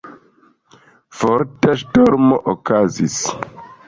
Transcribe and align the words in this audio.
Forta 1.19 1.75
ŝtormo 1.81 2.39
okazis. 2.55 3.19